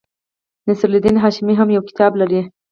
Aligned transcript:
نصیر 0.67 0.89
الدین 0.95 1.17
هاشمي 1.23 1.53
هم 1.59 1.69
یو 1.75 1.83
کتاب 1.89 2.11
لري. 2.21 2.41